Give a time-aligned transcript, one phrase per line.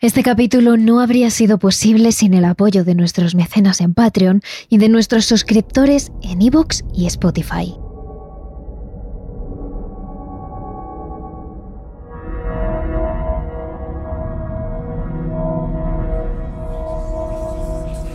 [0.00, 4.78] Este capítulo no habría sido posible sin el apoyo de nuestros mecenas en Patreon y
[4.78, 7.74] de nuestros suscriptores en iVoox y Spotify.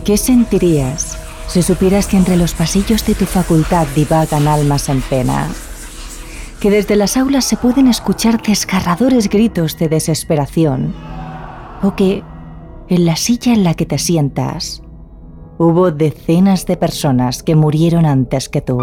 [0.06, 5.48] ¿Qué sentirías si supieras que entre los pasillos de tu facultad divagan almas en pena?
[6.60, 11.13] Que desde las aulas se pueden escuchar desgarradores gritos de desesperación
[11.82, 12.22] o que
[12.88, 14.82] en la silla en la que te sientas
[15.58, 18.78] hubo decenas de personas que murieron antes que tú.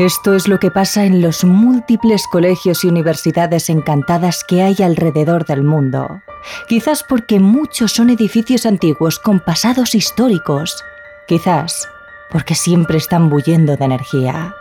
[0.00, 5.44] Esto es lo que pasa en los múltiples colegios y universidades encantadas que hay alrededor
[5.44, 6.22] del mundo.
[6.68, 10.82] Quizás porque muchos son edificios antiguos con pasados históricos
[11.30, 11.88] Quizás
[12.32, 14.56] porque siempre están bullendo de energía.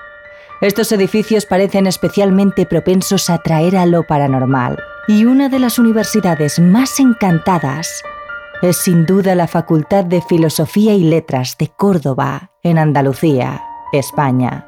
[0.61, 4.77] Estos edificios parecen especialmente propensos a atraer a lo paranormal.
[5.07, 8.03] Y una de las universidades más encantadas
[8.61, 14.67] es sin duda la Facultad de Filosofía y Letras de Córdoba, en Andalucía, España.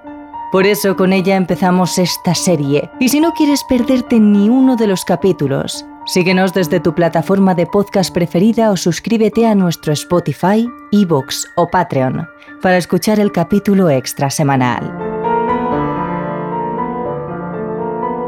[0.52, 2.90] Por eso con ella empezamos esta serie.
[3.00, 7.68] Y si no quieres perderte ni uno de los capítulos, Síguenos desde tu plataforma de
[7.68, 12.28] podcast preferida o suscríbete a nuestro Spotify, Evox o Patreon
[12.62, 14.82] para escuchar el capítulo extra semanal.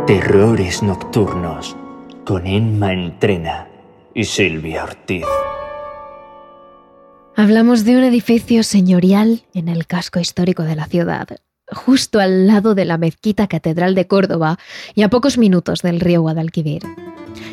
[0.06, 1.76] Terrores Nocturnos
[2.26, 3.68] con Emma Entrena
[4.14, 5.26] y Silvia Ortiz.
[7.36, 11.28] Hablamos de un edificio señorial en el casco histórico de la ciudad,
[11.72, 14.60] justo al lado de la mezquita catedral de Córdoba
[14.96, 16.84] y a pocos minutos del río Guadalquivir.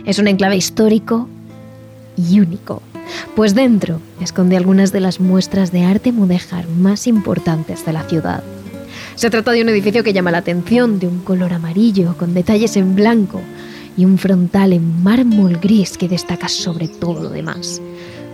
[0.05, 1.29] Es un enclave histórico
[2.17, 2.83] y único,
[3.35, 8.43] pues dentro esconde algunas de las muestras de arte mudéjar más importantes de la ciudad.
[9.15, 12.77] Se trata de un edificio que llama la atención, de un color amarillo con detalles
[12.77, 13.41] en blanco
[13.97, 17.83] y un frontal en mármol gris que destaca sobre todo lo demás,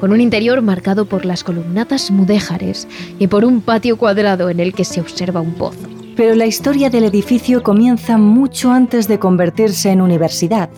[0.00, 4.74] con un interior marcado por las columnatas mudéjares y por un patio cuadrado en el
[4.74, 5.88] que se observa un pozo.
[6.16, 10.70] Pero la historia del edificio comienza mucho antes de convertirse en universidad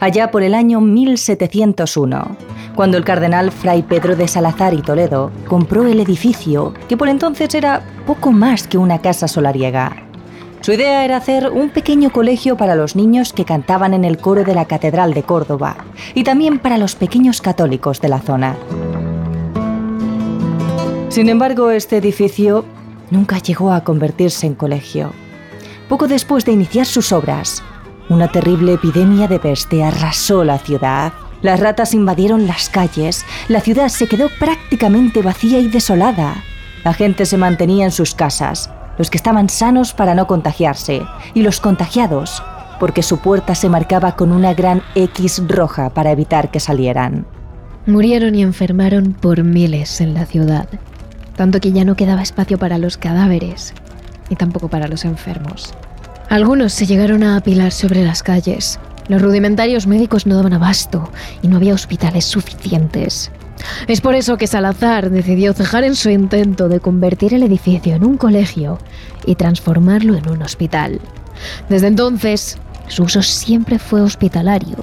[0.00, 2.36] allá por el año 1701,
[2.74, 7.54] cuando el cardenal Fray Pedro de Salazar y Toledo compró el edificio, que por entonces
[7.54, 10.05] era poco más que una casa solariega.
[10.66, 14.42] Su idea era hacer un pequeño colegio para los niños que cantaban en el coro
[14.42, 15.76] de la Catedral de Córdoba
[16.12, 18.56] y también para los pequeños católicos de la zona.
[21.08, 22.64] Sin embargo, este edificio
[23.12, 25.12] nunca llegó a convertirse en colegio.
[25.88, 27.62] Poco después de iniciar sus obras,
[28.08, 31.12] una terrible epidemia de peste arrasó la ciudad.
[31.42, 36.42] Las ratas invadieron las calles, la ciudad se quedó prácticamente vacía y desolada.
[36.82, 41.02] La gente se mantenía en sus casas, los que estaban sanos para no contagiarse,
[41.34, 42.42] y los contagiados,
[42.78, 47.26] porque su puerta se marcaba con una gran X roja para evitar que salieran.
[47.86, 50.68] Murieron y enfermaron por miles en la ciudad,
[51.36, 53.74] tanto que ya no quedaba espacio para los cadáveres,
[54.28, 55.72] y tampoco para los enfermos.
[56.28, 58.80] Algunos se llegaron a apilar sobre las calles.
[59.08, 61.08] Los rudimentarios médicos no daban abasto
[61.40, 63.30] y no había hospitales suficientes.
[63.86, 68.04] Es por eso que Salazar decidió cejar en su intento de convertir el edificio en
[68.04, 68.78] un colegio
[69.24, 71.00] y transformarlo en un hospital.
[71.68, 72.58] Desde entonces,
[72.88, 74.76] su uso siempre fue hospitalario,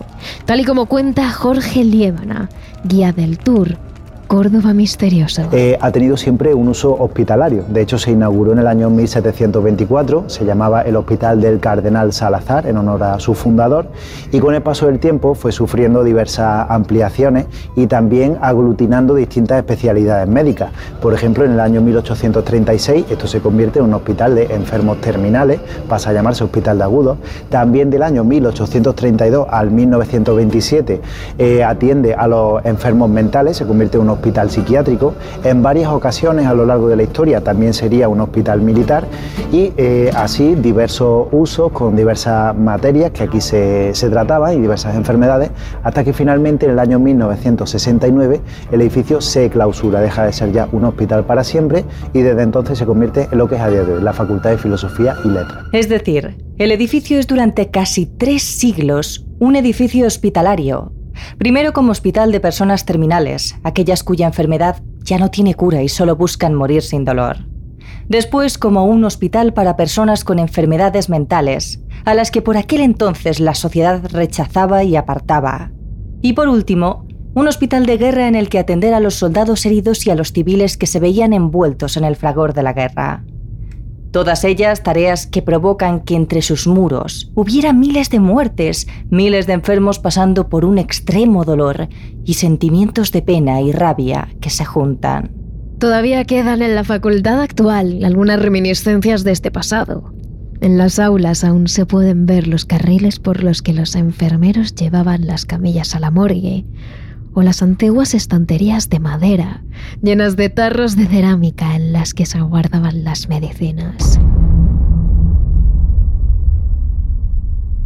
[0.46, 2.50] tal y como cuenta Jorge Liébana,
[2.84, 3.78] guía del tour
[4.34, 5.44] Córdoba misterioso.
[5.52, 7.66] Eh, ha tenido siempre un uso hospitalario.
[7.68, 10.28] De hecho, se inauguró en el año 1724.
[10.28, 13.90] Se llamaba el Hospital del Cardenal Salazar en honor a su fundador.
[14.32, 17.46] Y con el paso del tiempo fue sufriendo diversas ampliaciones
[17.76, 20.72] y también aglutinando distintas especialidades médicas.
[21.00, 25.60] Por ejemplo, en el año 1836 esto se convierte en un hospital de enfermos terminales,
[25.88, 27.20] pasa a llamarse Hospital de Agudos.
[27.50, 31.02] También del año 1832 al 1927
[31.38, 35.14] eh, atiende a los enfermos mentales, se convierte en un hospital psiquiátrico.
[35.44, 39.06] En varias ocasiones a lo largo de la historia también sería un hospital militar
[39.52, 44.96] y eh, así diversos usos con diversas materias que aquí se, se trataban y diversas
[44.96, 45.52] enfermedades,
[45.84, 48.42] hasta que finalmente en el año 1969
[48.72, 52.78] el edificio se clausura, deja de ser ya un hospital para siempre y desde entonces
[52.78, 55.30] se convierte en lo que es a día de hoy, la Facultad de Filosofía y
[55.30, 55.66] Letras.
[55.72, 60.94] Es decir, el edificio es durante casi tres siglos un edificio hospitalario,
[61.38, 66.16] Primero como hospital de personas terminales, aquellas cuya enfermedad ya no tiene cura y solo
[66.16, 67.38] buscan morir sin dolor.
[68.08, 73.40] Después como un hospital para personas con enfermedades mentales, a las que por aquel entonces
[73.40, 75.72] la sociedad rechazaba y apartaba.
[76.22, 80.06] Y por último, un hospital de guerra en el que atender a los soldados heridos
[80.06, 83.24] y a los civiles que se veían envueltos en el fragor de la guerra.
[84.14, 89.54] Todas ellas tareas que provocan que entre sus muros hubiera miles de muertes, miles de
[89.54, 91.90] enfermos pasando por un extremo dolor
[92.24, 95.32] y sentimientos de pena y rabia que se juntan.
[95.80, 100.14] Todavía quedan en la facultad actual algunas reminiscencias de este pasado.
[100.62, 105.26] En las aulas aún se pueden ver los carriles por los que los enfermeros llevaban
[105.26, 106.66] las camillas a la morgue,
[107.34, 109.64] o las antiguas estanterías de madera,
[110.02, 114.20] llenas de tarros de cerámica en las que se guardaban las medicinas.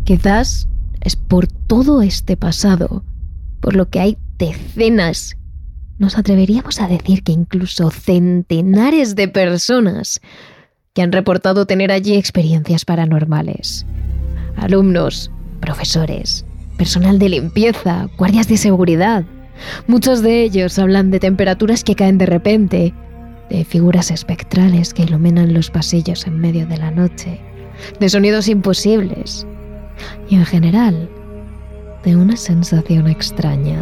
[0.04, 0.68] Quizás
[1.02, 3.04] es por todo este pasado,
[3.60, 5.38] por lo que hay decenas,
[6.00, 10.22] nos atreveríamos a decir que incluso centenares de personas
[10.94, 13.86] que han reportado tener allí experiencias paranormales.
[14.56, 16.46] Alumnos, profesores,
[16.78, 19.26] personal de limpieza, guardias de seguridad,
[19.88, 22.94] Muchos de ellos hablan de temperaturas que caen de repente,
[23.50, 27.40] de figuras espectrales que iluminan los pasillos en medio de la noche,
[28.00, 29.46] de sonidos imposibles
[30.30, 31.10] y en general
[32.04, 33.82] de una sensación extraña.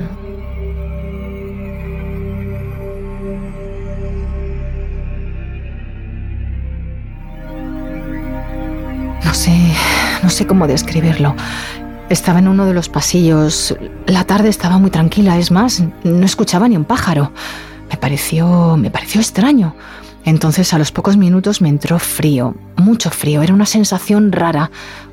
[9.23, 9.51] No sé,
[10.23, 11.35] no sé cómo describirlo.
[12.09, 13.75] Estaba en uno de los pasillos.
[14.05, 17.31] La tarde estaba muy tranquila, es más, no escuchaba ni un pájaro.
[17.89, 19.75] Me pareció, me pareció extraño.
[20.23, 23.41] Entonces a los pocos minutos me entró frío, mucho frío.
[23.41, 24.69] Era una sensación rara,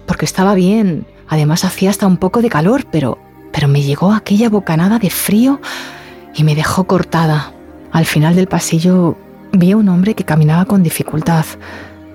[0.07, 1.07] porque estaba bien.
[1.29, 3.19] Además hacía hasta un poco de calor, pero,
[3.53, 5.61] pero me llegó aquella bocanada de frío
[6.35, 7.55] y me dejó cortada.
[7.91, 9.17] Al final del pasillo
[9.53, 11.47] vi a un hombre que caminaba con dificultad.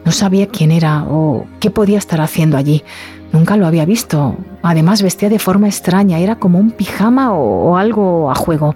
[0.05, 2.83] No sabía quién era o qué podía estar haciendo allí.
[3.31, 4.37] Nunca lo había visto.
[4.63, 8.75] Además vestía de forma extraña, era como un pijama o, algo a juego.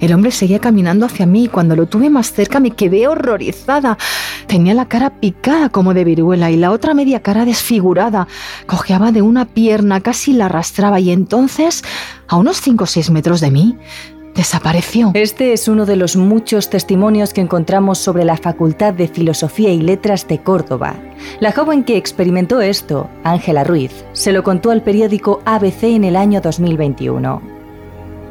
[0.00, 3.96] El hombre seguía caminando hacia mí y cuando lo tuve más cerca me quedé horrorizada.
[4.46, 8.28] Tenía la cara picada como de viruela y la otra media cara desfigurada.
[8.66, 11.82] Cojeaba de una pierna, casi la arrastraba y entonces,
[12.28, 13.78] a unos 5 o 6 metros de mí,
[14.36, 15.10] desapareció.
[15.14, 19.80] Este es uno de los muchos testimonios que encontramos sobre la Facultad de Filosofía y
[19.80, 20.94] Letras de Córdoba.
[21.40, 26.16] La joven que experimentó esto, Ángela Ruiz, se lo contó al periódico ABC en el
[26.16, 27.56] año 2021.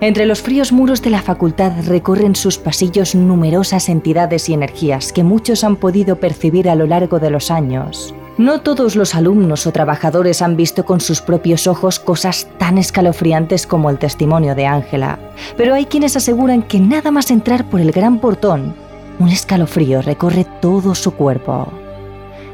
[0.01, 5.23] Entre los fríos muros de la facultad recorren sus pasillos numerosas entidades y energías que
[5.23, 8.13] muchos han podido percibir a lo largo de los años.
[8.37, 13.65] No todos los alumnos o trabajadores han visto con sus propios ojos cosas tan escalofriantes
[13.65, 15.19] como el testimonio de Ángela,
[15.55, 18.75] pero hay quienes aseguran que nada más entrar por el gran portón,
[19.19, 21.69] un escalofrío recorre todo su cuerpo.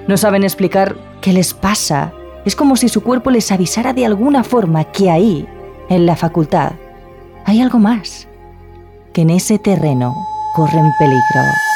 [0.07, 2.13] No saben explicar qué les pasa,
[2.45, 5.48] es como si su cuerpo les avisara de alguna forma que ahí,
[5.89, 6.74] en la facultad,
[7.45, 8.28] hay algo más,
[9.13, 10.13] que en ese terreno
[10.56, 11.70] corren peligro.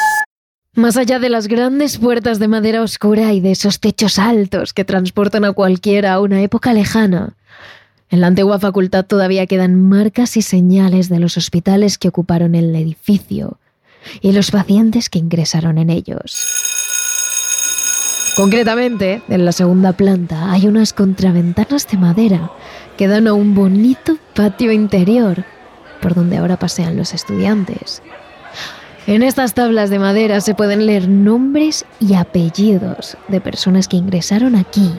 [0.76, 4.84] Más allá de las grandes puertas de madera oscura y de esos techos altos que
[4.84, 7.34] transportan a cualquiera a una época lejana,
[8.10, 12.76] en la antigua facultad todavía quedan marcas y señales de los hospitales que ocuparon el
[12.76, 13.58] edificio
[14.20, 16.46] y los pacientes que ingresaron en ellos.
[18.36, 22.50] Concretamente, en la segunda planta hay unas contraventanas de madera
[22.98, 25.42] que dan a un bonito patio interior
[26.02, 28.02] por donde ahora pasean los estudiantes.
[29.06, 34.56] En estas tablas de madera se pueden leer nombres y apellidos de personas que ingresaron
[34.56, 34.90] aquí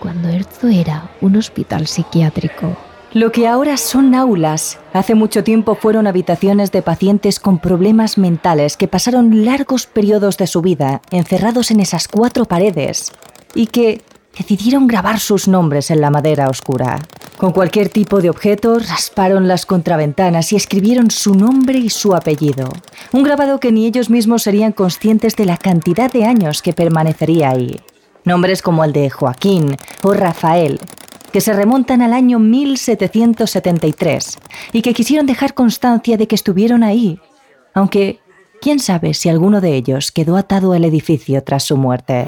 [0.00, 2.76] cuando esto era un hospital psiquiátrico.
[3.12, 8.76] Lo que ahora son aulas, hace mucho tiempo fueron habitaciones de pacientes con problemas mentales
[8.76, 13.12] que pasaron largos periodos de su vida encerrados en esas cuatro paredes
[13.54, 14.02] y que
[14.40, 16.98] decidieron grabar sus nombres en la madera oscura.
[17.36, 22.70] Con cualquier tipo de objeto rasparon las contraventanas y escribieron su nombre y su apellido.
[23.12, 27.50] Un grabado que ni ellos mismos serían conscientes de la cantidad de años que permanecería
[27.50, 27.80] ahí.
[28.24, 30.80] Nombres como el de Joaquín o Rafael,
[31.34, 34.38] que se remontan al año 1773
[34.72, 37.20] y que quisieron dejar constancia de que estuvieron ahí,
[37.74, 38.20] aunque
[38.62, 42.26] quién sabe si alguno de ellos quedó atado al edificio tras su muerte.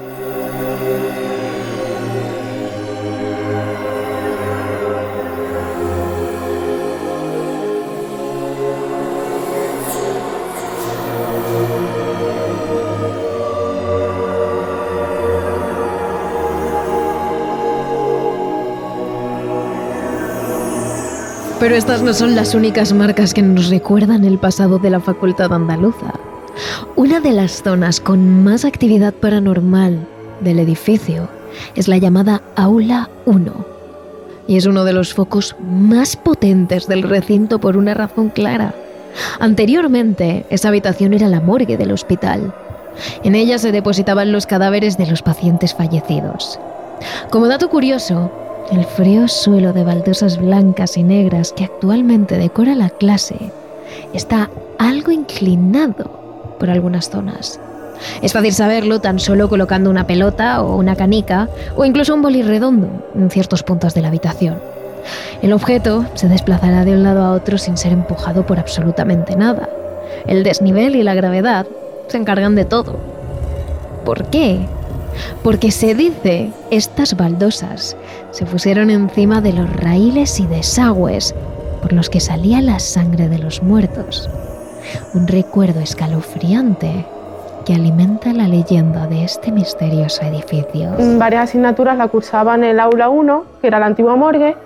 [21.63, 25.53] Pero estas no son las únicas marcas que nos recuerdan el pasado de la Facultad
[25.53, 26.13] Andaluza.
[26.97, 30.05] Una de las zonas con más actividad paranormal
[30.41, 31.29] del edificio
[31.77, 33.65] es la llamada Aula 1.
[34.49, 38.75] y es uno de los focos más potentes del recinto por una razón clara.
[39.39, 42.53] Anteriormente, esa habitación era la morgue del hospital.
[43.23, 46.59] En ella se depositaban los cadáveres de los pacientes fallecidos.
[47.31, 48.33] Como dato curioso,
[48.71, 53.37] el frío suelo de baldosas blancas y negras que actualmente decora la clase
[54.13, 57.61] está algo inclinado por algunas zonas.
[58.23, 62.43] Es fácil saberlo tan solo colocando una pelota o una canica o incluso un boli
[62.43, 64.59] redondo en ciertos puntos de la habitación.
[65.43, 69.69] El objeto se desplazará de un lado a otro sin ser empujado por absolutamente nada.
[70.27, 71.67] El desnivel y la gravedad
[72.09, 72.97] se encargan de todo.
[74.05, 74.61] ¿Por qué?
[75.43, 77.97] Porque se dice estas baldosas
[78.31, 81.35] se pusieron encima de los raíles y desagües
[81.81, 84.31] por los que salía la sangre de los muertos.
[85.15, 87.07] Un recuerdo escalofriante
[87.65, 90.91] que alimenta la leyenda de este misterioso edificio.
[91.19, 94.57] Varias asignaturas la cursaba en el aula 1, que era la antigua morgue,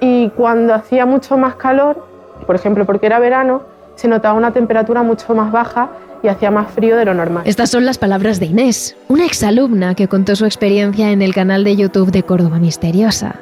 [0.00, 2.06] y cuando hacía mucho más calor,
[2.46, 3.62] por ejemplo porque era verano,
[4.00, 5.90] se notaba una temperatura mucho más baja
[6.22, 7.42] y hacía más frío de lo normal.
[7.44, 11.64] Estas son las palabras de Inés, una exalumna que contó su experiencia en el canal
[11.64, 13.34] de YouTube de Córdoba Misteriosa.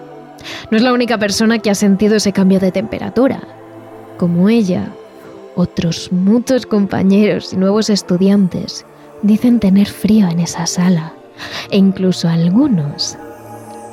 [0.73, 3.41] No es la única persona que ha sentido ese cambio de temperatura.
[4.17, 4.89] Como ella,
[5.55, 8.85] otros muchos compañeros y nuevos estudiantes
[9.23, 11.13] dicen tener frío en esa sala
[11.71, 13.17] e incluso algunos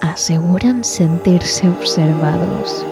[0.02, 2.84] aseguran sentirse observados.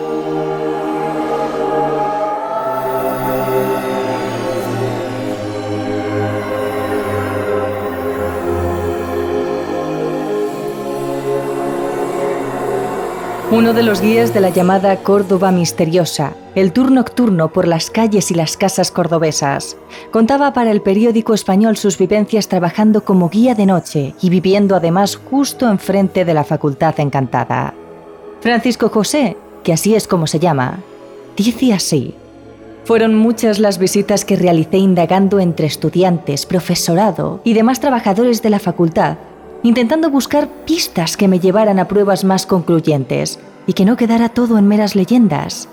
[13.54, 18.32] Uno de los guías de la llamada Córdoba Misteriosa, el tour nocturno por las calles
[18.32, 19.78] y las casas cordobesas,
[20.10, 25.18] contaba para el periódico español sus vivencias trabajando como guía de noche y viviendo además
[25.18, 27.76] justo enfrente de la Facultad Encantada.
[28.42, 30.80] Francisco José, que así es como se llama,
[31.38, 32.16] dice así.
[32.86, 38.58] Fueron muchas las visitas que realicé indagando entre estudiantes, profesorado y demás trabajadores de la
[38.58, 39.18] facultad
[39.64, 44.58] intentando buscar pistas que me llevaran a pruebas más concluyentes y que no quedara todo
[44.58, 45.68] en meras leyendas.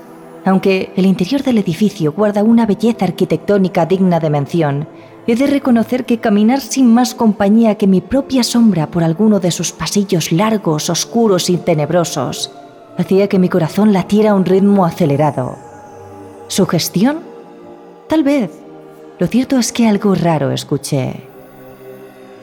[0.45, 4.89] Aunque el interior del edificio guarda una belleza arquitectónica digna de mención,
[5.27, 9.51] he de reconocer que caminar sin más compañía que mi propia sombra por alguno de
[9.51, 12.51] sus pasillos largos, oscuros y tenebrosos
[13.01, 15.57] hacía que mi corazón latiera a un ritmo acelerado.
[16.49, 17.21] ¿Sugestión?
[18.09, 18.51] Tal vez.
[19.19, 21.25] Lo cierto es que algo raro escuché.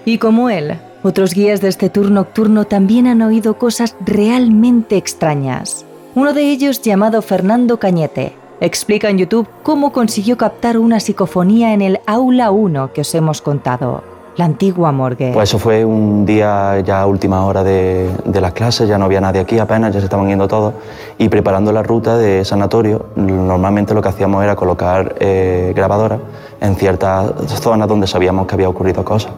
[0.05, 5.85] Y como él, otros guías de este tour nocturno también han oído cosas realmente extrañas.
[6.15, 11.81] Uno de ellos, llamado Fernando Cañete, explica en YouTube cómo consiguió captar una psicofonía en
[11.81, 14.03] el aula 1 que os hemos contado,
[14.35, 15.31] la antigua morgue.
[15.33, 19.05] Pues eso fue un día ya a última hora de, de las clases, ya no
[19.05, 20.73] había nadie aquí apenas, ya se estaban yendo todos,
[21.17, 26.19] y preparando la ruta de sanatorio, normalmente lo que hacíamos era colocar eh, grabadoras
[26.61, 29.31] en ciertas zonas donde sabíamos que había ocurrido cosas.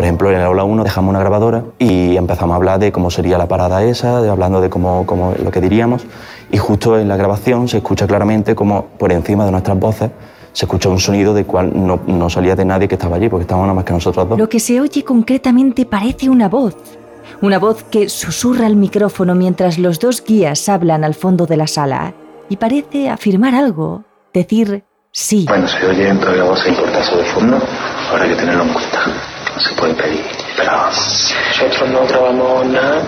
[0.00, 3.10] Por ejemplo, en el aula 1 dejamos una grabadora y empezamos a hablar de cómo
[3.10, 6.06] sería la parada esa, de, hablando de cómo, cómo, lo que diríamos.
[6.50, 10.10] Y justo en la grabación se escucha claramente como por encima de nuestras voces
[10.54, 13.42] se escucha un sonido de cual no, no salía de nadie que estaba allí, porque
[13.42, 14.38] estábamos nada más que nosotros dos.
[14.38, 16.76] Lo que se oye concretamente parece una voz.
[17.42, 21.66] Una voz que susurra al micrófono mientras los dos guías hablan al fondo de la
[21.66, 22.14] sala.
[22.48, 25.44] Y parece afirmar algo, decir sí.
[25.46, 27.58] Bueno, se oyen todavía voces importantes de fondo,
[28.10, 29.29] habrá que tenerlo en cuenta
[29.60, 30.24] se puede pedir.
[30.56, 33.06] Pero nosotros no grabamos nada.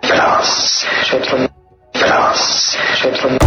[0.00, 1.48] Pero nosotros no.
[1.92, 3.38] Pero nosotros no.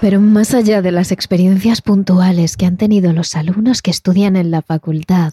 [0.00, 4.50] Pero más allá de las experiencias puntuales que han tenido los alumnos que estudian en
[4.50, 5.32] la facultad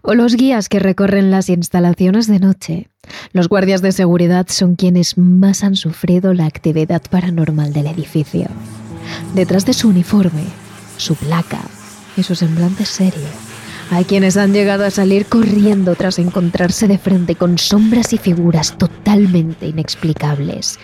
[0.00, 2.88] o los guías que recorren las instalaciones de noche,
[3.32, 8.46] los guardias de seguridad son quienes más han sufrido la actividad paranormal del edificio.
[9.34, 10.44] Detrás de su uniforme,
[10.98, 11.62] su placa,
[12.16, 13.28] y su semblante serio.
[13.90, 18.76] Hay quienes han llegado a salir corriendo tras encontrarse de frente con sombras y figuras
[18.78, 20.78] totalmente inexplicables,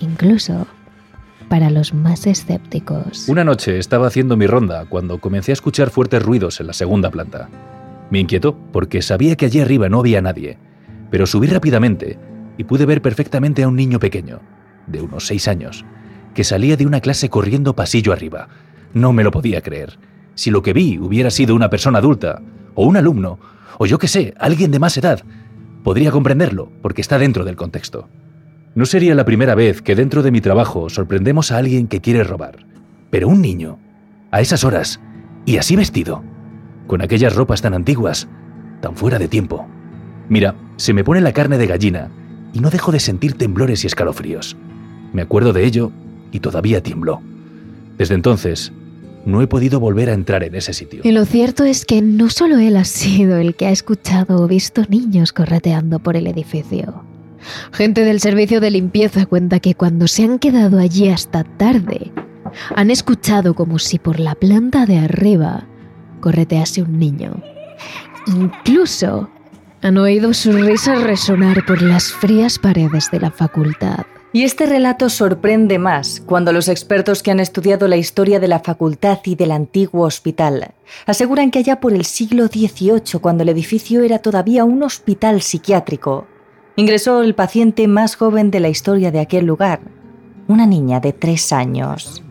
[0.00, 0.66] incluso
[1.48, 3.28] para los más escépticos.
[3.28, 7.10] Una noche estaba haciendo mi ronda cuando comencé a escuchar fuertes ruidos en la segunda
[7.10, 7.48] planta.
[8.10, 10.58] Me inquietó porque sabía que allí arriba no había nadie,
[11.10, 12.18] pero subí rápidamente
[12.56, 14.40] y pude ver perfectamente a un niño pequeño,
[14.86, 15.84] de unos seis años,
[16.34, 18.48] que salía de una clase corriendo pasillo arriba.
[18.94, 19.98] No me lo podía creer.
[20.34, 22.40] Si lo que vi hubiera sido una persona adulta,
[22.74, 23.38] o un alumno,
[23.78, 25.22] o yo qué sé, alguien de más edad,
[25.82, 28.08] podría comprenderlo, porque está dentro del contexto.
[28.74, 32.24] No sería la primera vez que dentro de mi trabajo sorprendemos a alguien que quiere
[32.24, 32.66] robar.
[33.10, 33.78] Pero un niño,
[34.30, 35.00] a esas horas,
[35.44, 36.22] y así vestido,
[36.86, 38.28] con aquellas ropas tan antiguas,
[38.80, 39.68] tan fuera de tiempo,
[40.28, 42.10] Mira, se me pone la carne de gallina
[42.52, 44.56] y no dejo de sentir temblores y escalofríos.
[45.12, 45.92] Me acuerdo de ello
[46.30, 47.20] y todavía tiemblo.
[47.98, 48.72] Desde entonces,
[49.24, 51.00] no he podido volver a entrar en ese sitio.
[51.04, 54.48] Y lo cierto es que no solo él ha sido el que ha escuchado o
[54.48, 57.04] visto niños correteando por el edificio.
[57.72, 62.12] Gente del servicio de limpieza cuenta que cuando se han quedado allí hasta tarde,
[62.74, 65.66] han escuchado como si por la planta de arriba
[66.20, 67.42] corretease un niño.
[68.26, 69.28] Incluso
[69.82, 74.06] han oído sus risas resonar por las frías paredes de la facultad.
[74.34, 78.60] Y este relato sorprende más cuando los expertos que han estudiado la historia de la
[78.60, 80.72] facultad y del antiguo hospital
[81.04, 86.26] aseguran que allá por el siglo XVIII, cuando el edificio era todavía un hospital psiquiátrico,
[86.76, 89.80] ingresó el paciente más joven de la historia de aquel lugar,
[90.48, 92.22] una niña de tres años.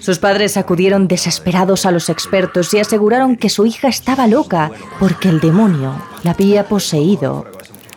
[0.00, 5.30] Sus padres acudieron desesperados a los expertos y aseguraron que su hija estaba loca porque
[5.30, 7.46] el demonio la había poseído.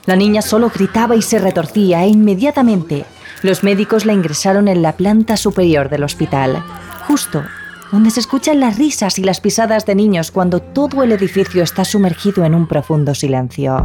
[0.05, 3.05] La niña solo gritaba y se retorcía e inmediatamente
[3.43, 6.63] los médicos la ingresaron en la planta superior del hospital,
[7.07, 7.43] justo
[7.91, 11.83] donde se escuchan las risas y las pisadas de niños cuando todo el edificio está
[11.83, 13.83] sumergido en un profundo silencio.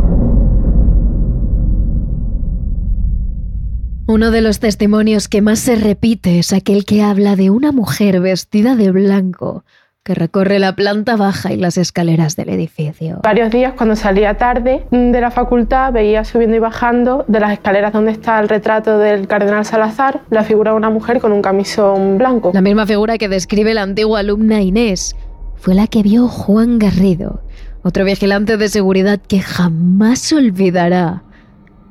[4.09, 8.21] Uno de los testimonios que más se repite es aquel que habla de una mujer
[8.21, 9.65] vestida de blanco
[10.07, 13.23] que recorre la planta baja y las escaleras del edificio.
[13.25, 17.93] Varios días cuando salía tarde de la facultad veía subiendo y bajando de las escaleras
[17.93, 22.19] donde está el retrato del cardenal Salazar la figura de una mujer con un camisón
[22.19, 22.53] blanco.
[22.55, 25.17] La misma figura que describe la antigua alumna Inés
[25.57, 27.43] fue la que vio Juan Garrido,
[27.83, 31.25] otro vigilante de seguridad que jamás olvidará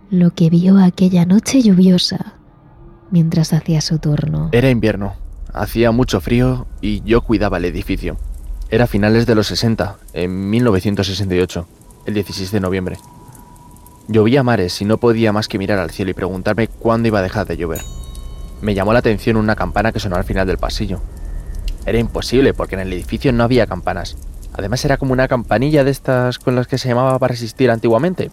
[0.10, 2.36] lo que vio aquella noche lluviosa
[3.12, 4.52] mientras hacía su turno.
[4.54, 5.16] Era invierno,
[5.56, 8.18] hacía mucho frío y yo cuidaba el edificio.
[8.70, 11.68] Era finales de los 60, en 1968,
[12.06, 12.98] el 16 de noviembre.
[14.08, 17.24] Llovía mares y no podía más que mirar al cielo y preguntarme cuándo iba a
[17.24, 17.82] dejar de llover.
[18.62, 21.02] Me llamó la atención una campana que sonó al final del pasillo.
[21.86, 24.18] Era imposible porque en el edificio no había campanas.
[24.54, 28.30] Además era como una campanilla de estas con las que se llamaba para asistir antiguamente.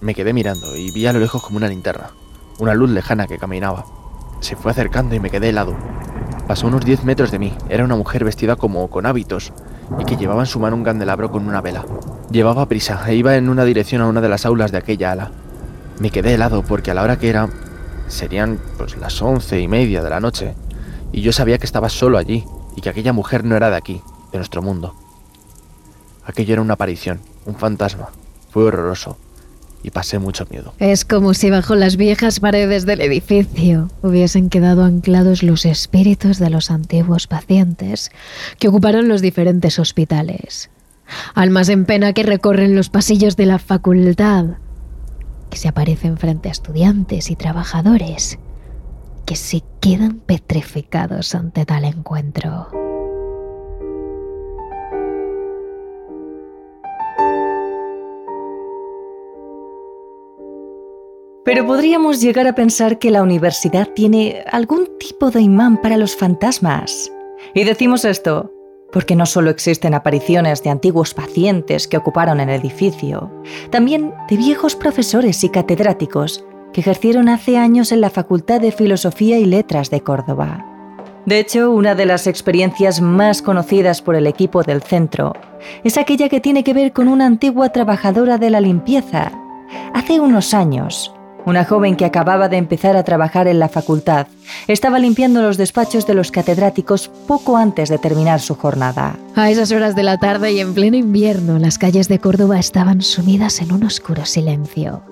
[0.00, 2.10] Me quedé mirando y vi a lo lejos como una linterna,
[2.58, 3.84] una luz lejana que caminaba.
[4.40, 5.76] Se fue acercando y me quedé helado.
[6.50, 7.52] Pasó unos 10 metros de mí.
[7.68, 9.52] Era una mujer vestida como con hábitos
[10.00, 11.84] y que llevaba en su mano un candelabro con una vela.
[12.32, 15.30] Llevaba prisa e iba en una dirección a una de las aulas de aquella ala.
[16.00, 17.48] Me quedé helado porque a la hora que era
[18.08, 20.56] serían pues las once y media de la noche
[21.12, 24.02] y yo sabía que estaba solo allí y que aquella mujer no era de aquí,
[24.32, 24.96] de nuestro mundo.
[26.24, 28.08] Aquello era una aparición, un fantasma.
[28.50, 29.16] Fue horroroso
[29.82, 30.74] y pasé mucho miedo.
[30.78, 36.50] Es como si bajo las viejas paredes del edificio hubiesen quedado anclados los espíritus de
[36.50, 38.10] los antiguos pacientes
[38.58, 40.70] que ocuparon los diferentes hospitales.
[41.34, 44.58] Almas en pena que recorren los pasillos de la facultad,
[45.50, 48.38] que se aparecen frente a estudiantes y trabajadores,
[49.26, 52.89] que se quedan petrificados ante tal encuentro.
[61.50, 66.14] Pero podríamos llegar a pensar que la universidad tiene algún tipo de imán para los
[66.14, 67.10] fantasmas.
[67.54, 68.52] Y decimos esto
[68.92, 73.32] porque no solo existen apariciones de antiguos pacientes que ocuparon el edificio,
[73.70, 79.40] también de viejos profesores y catedráticos que ejercieron hace años en la Facultad de Filosofía
[79.40, 80.64] y Letras de Córdoba.
[81.26, 85.32] De hecho, una de las experiencias más conocidas por el equipo del centro
[85.82, 89.32] es aquella que tiene que ver con una antigua trabajadora de la limpieza.
[89.94, 91.12] Hace unos años,
[91.46, 94.26] una joven que acababa de empezar a trabajar en la facultad
[94.68, 99.16] estaba limpiando los despachos de los catedráticos poco antes de terminar su jornada.
[99.34, 103.02] A esas horas de la tarde y en pleno invierno, las calles de Córdoba estaban
[103.02, 105.02] sumidas en un oscuro silencio.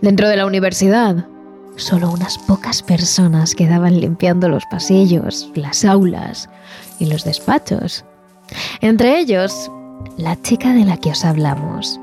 [0.00, 1.26] Dentro de la universidad,
[1.76, 6.48] solo unas pocas personas quedaban limpiando los pasillos, las aulas
[6.98, 8.04] y los despachos.
[8.80, 9.70] Entre ellos,
[10.16, 12.00] la chica de la que os hablamos.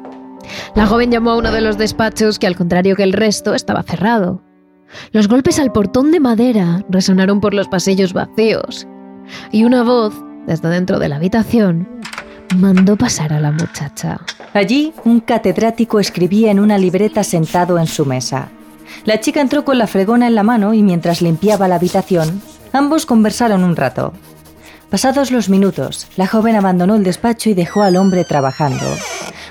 [0.76, 3.84] La joven llamó a uno de los despachos que, al contrario que el resto, estaba
[3.84, 4.42] cerrado.
[5.12, 8.88] Los golpes al portón de madera resonaron por los pasillos vacíos,
[9.52, 10.14] y una voz,
[10.48, 11.88] desde dentro de la habitación,
[12.56, 14.20] mandó pasar a la muchacha.
[14.54, 18.50] Allí, un catedrático escribía en una libreta sentado en su mesa.
[19.06, 22.42] La chica entró con la fregona en la mano y mientras limpiaba la habitación,
[22.74, 24.14] ambos conversaron un rato.
[24.90, 28.86] Pasados los minutos, la joven abandonó el despacho y dejó al hombre trabajando.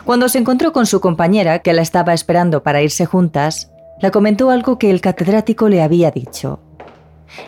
[0.05, 4.51] Cuando se encontró con su compañera, que la estaba esperando para irse juntas, la comentó
[4.51, 6.61] algo que el catedrático le había dicho.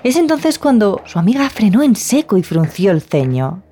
[0.02, 3.62] Es entonces cuando su amiga frenó en seco y frunció el ceño.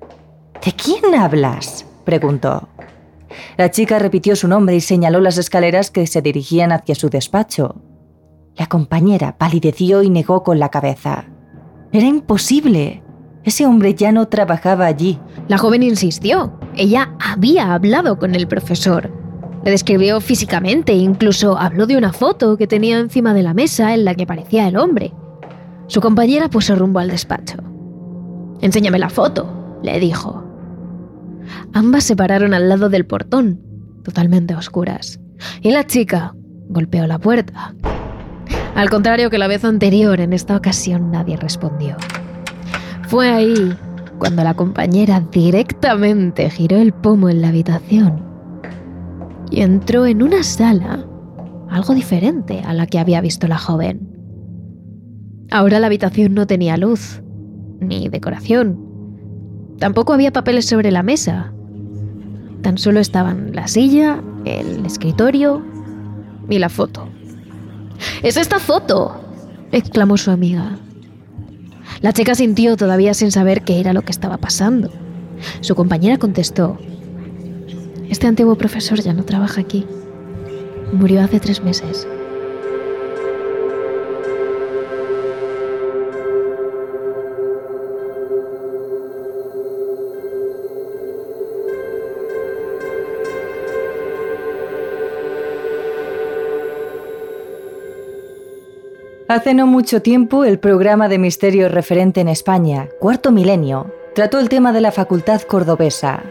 [0.63, 1.85] ¿De quién hablas?
[2.03, 2.67] preguntó.
[3.57, 7.75] La chica repitió su nombre y señaló las escaleras que se dirigían hacia su despacho.
[8.57, 11.25] La compañera palideció y negó con la cabeza.
[11.93, 13.01] Era imposible.
[13.43, 15.19] Ese hombre ya no trabajaba allí.
[15.47, 16.59] La joven insistió.
[16.75, 19.11] Ella había hablado con el profesor.
[19.63, 24.05] Le describió físicamente, incluso habló de una foto que tenía encima de la mesa en
[24.05, 25.13] la que parecía el hombre.
[25.87, 27.57] Su compañera puso rumbo al despacho.
[28.61, 30.43] Enséñame la foto, le dijo.
[31.73, 33.61] Ambas se pararon al lado del portón,
[34.03, 35.19] totalmente oscuras,
[35.61, 36.33] y la chica
[36.69, 37.73] golpeó la puerta.
[38.75, 41.97] Al contrario que la vez anterior, en esta ocasión nadie respondió.
[43.07, 43.75] Fue ahí
[44.21, 48.23] cuando la compañera directamente giró el pomo en la habitación
[49.49, 51.07] y entró en una sala
[51.71, 54.15] algo diferente a la que había visto la joven.
[55.49, 57.23] Ahora la habitación no tenía luz,
[57.79, 58.77] ni decoración.
[59.79, 61.51] Tampoco había papeles sobre la mesa.
[62.61, 65.65] Tan solo estaban la silla, el escritorio
[66.47, 67.09] y la foto.
[68.21, 69.19] ¡Es esta foto!
[69.71, 70.77] exclamó su amiga.
[72.01, 74.89] La chica sintió todavía sin saber qué era lo que estaba pasando.
[75.61, 76.79] Su compañera contestó,
[78.09, 79.85] Este antiguo profesor ya no trabaja aquí.
[80.91, 82.07] Murió hace tres meses.
[99.31, 104.49] Hace no mucho tiempo, el programa de misterio referente en España, Cuarto Milenio, trató el
[104.49, 106.21] tema de la facultad cordobesa.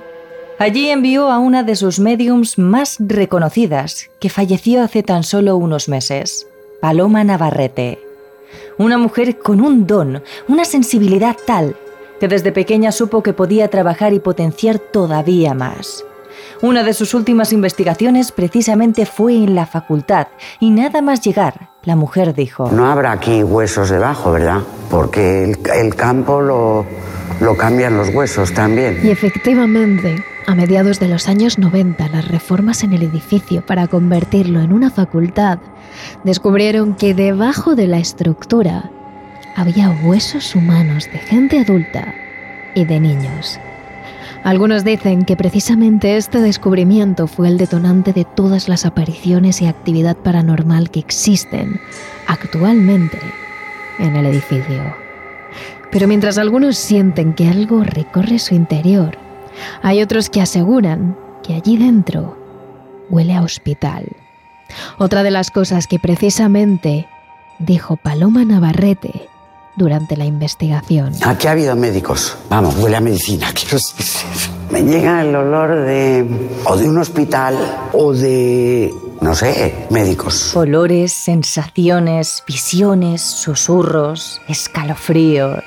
[0.58, 5.88] Allí envió a una de sus mediums más reconocidas, que falleció hace tan solo unos
[5.88, 6.46] meses,
[6.82, 7.98] Paloma Navarrete.
[8.76, 11.76] Una mujer con un don, una sensibilidad tal,
[12.20, 16.04] que desde pequeña supo que podía trabajar y potenciar todavía más.
[16.60, 20.26] Una de sus últimas investigaciones precisamente fue en la facultad
[20.60, 24.61] y nada más llegar, la mujer dijo, No habrá aquí huesos debajo, ¿verdad?
[24.90, 26.85] Porque el, el campo lo,
[27.40, 29.01] lo cambian los huesos también.
[29.03, 34.61] Y efectivamente, a mediados de los años 90, las reformas en el edificio para convertirlo
[34.61, 35.59] en una facultad
[36.25, 38.90] descubrieron que debajo de la estructura
[39.57, 42.14] había huesos humanos de gente adulta
[42.75, 43.59] y de niños.
[44.42, 50.16] Algunos dicen que precisamente este descubrimiento fue el detonante de todas las apariciones y actividad
[50.16, 51.79] paranormal que existen
[52.26, 53.18] actualmente
[53.98, 54.96] en el edificio.
[55.90, 59.18] Pero mientras algunos sienten que algo recorre su interior,
[59.83, 62.38] hay otros que aseguran que allí dentro
[63.11, 64.07] huele a hospital.
[64.98, 67.09] Otra de las cosas que precisamente
[67.59, 69.29] dijo Paloma Navarrete
[69.76, 71.12] durante la investigación.
[71.24, 72.37] Aquí ha habido médicos.
[72.48, 73.78] Vamos, huele a medicina, quiero.
[74.70, 76.24] Me llega el olor de.
[76.64, 77.56] o de un hospital
[77.92, 78.92] o de.
[79.20, 80.54] no sé, médicos.
[80.54, 85.64] Olores, sensaciones, visiones, susurros, escalofríos.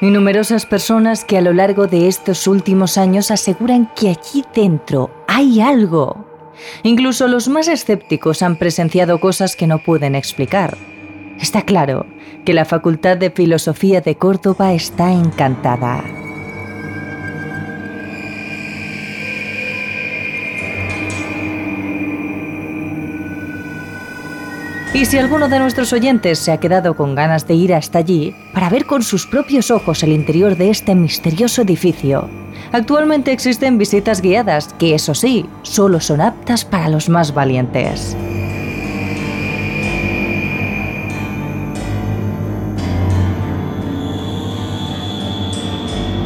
[0.00, 5.10] Y numerosas personas que a lo largo de estos últimos años aseguran que allí dentro
[5.26, 6.24] hay algo.
[6.84, 10.76] Incluso los más escépticos han presenciado cosas que no pueden explicar.
[11.40, 12.06] Está claro
[12.44, 16.02] que la Facultad de Filosofía de Córdoba está encantada.
[24.94, 28.34] Y si alguno de nuestros oyentes se ha quedado con ganas de ir hasta allí
[28.52, 32.28] para ver con sus propios ojos el interior de este misterioso edificio,
[32.72, 38.16] actualmente existen visitas guiadas que, eso sí, solo son aptas para los más valientes.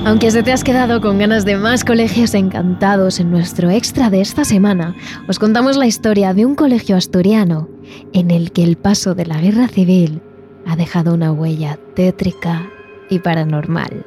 [0.05, 4.21] Aunque se te has quedado con ganas de más colegios encantados en nuestro extra de
[4.21, 4.97] esta semana,
[5.29, 7.69] os contamos la historia de un colegio asturiano
[8.13, 10.21] en el que el paso de la guerra civil
[10.67, 12.69] ha dejado una huella tétrica
[13.11, 14.05] y paranormal.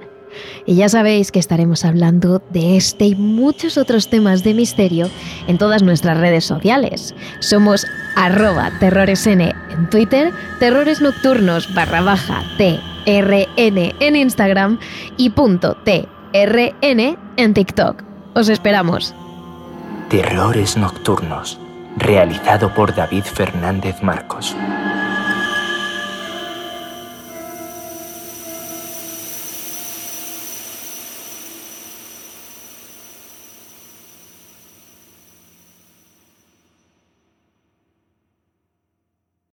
[0.66, 5.10] Y ya sabéis que estaremos hablando de este y muchos otros temas de misterio
[5.48, 7.16] en todas nuestras redes sociales.
[7.40, 12.44] Somos arroba terroresn en Twitter, terrores nocturnos barra baja
[13.06, 14.80] TRN en Instagram
[15.18, 15.30] y
[15.84, 18.04] TRN en TikTok.
[18.34, 19.16] Os esperamos.
[20.10, 21.60] Terrores Nocturnos,
[21.98, 24.56] realizado por David Fernández Marcos.